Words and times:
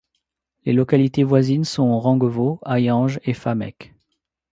Les 0.65 0.73
localités 0.73 1.23
voisines 1.23 1.63
sont 1.63 1.99
Ranguevaux, 1.99 2.59
Hayange 2.65 3.19
et 3.23 3.35
Fameck. 3.35 3.93